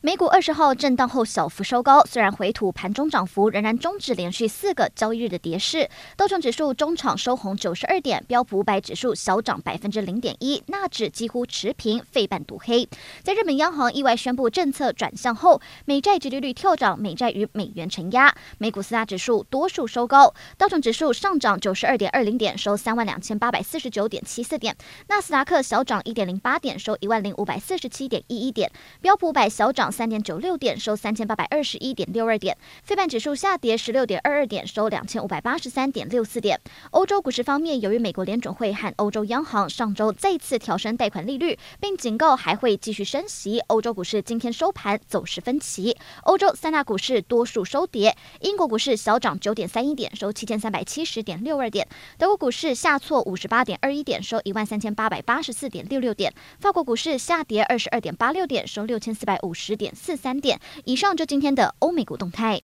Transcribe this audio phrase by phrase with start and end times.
[0.00, 5.90] 美股二十号震荡后小幅收高，虽然回吐，盘中涨幅仍然终止连续四个交易日的跌势。
[6.16, 12.88] 道琼指数中场收红九十二点，标普五百指数小涨百分之零点一，纳指几乎持平，费半独黑。
[13.24, 20.32] 在日本央行意外宣布政策转向后，美债殖利率跳涨，美债与美元承压，美股四大指数多数收高。
[20.56, 24.72] 道琼指数上涨九十二点二零点，收三万两千八百四十九点七四点；
[25.08, 29.87] 纳斯达克小涨一点零八点，收一万零五百四十七点一一点；标普五百小涨。
[29.90, 32.56] 三点九六点，收三千八百二十一点六二点。
[32.82, 36.60] 非半指数下跌十六点二二点，收两千五百八十三点六四点。
[36.90, 45.96] 欧洲股市方面，由于美国联准会和欧洲央行上周再次调升贷款利率，并警告还会继续升息，欧洲股市今天收盘走势分歧。
[46.24, 51.86] 欧洲三大股市多数收跌，英国股市小涨九点三一点，收七千三百七十点六二点。
[52.16, 56.32] 德国股市下挫五十八点二一点，收一万三千八百八十四点六六点。
[56.60, 60.60] 法国股市下跌二十二点八六点，收六千四百五十点四三点。
[60.84, 62.56] 以上就今天的欧美股动态。